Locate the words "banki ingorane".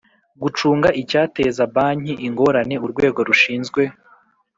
1.75-2.75